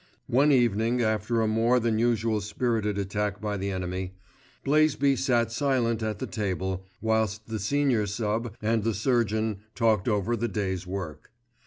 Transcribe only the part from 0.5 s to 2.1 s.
evening, after a more than